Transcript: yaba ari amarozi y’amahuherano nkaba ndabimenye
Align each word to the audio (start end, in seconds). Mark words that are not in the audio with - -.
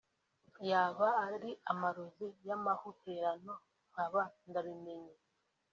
yaba 0.69 1.07
ari 1.33 1.51
amarozi 1.71 2.27
y’amahuherano 2.47 3.53
nkaba 3.91 4.21
ndabimenye 4.49 5.15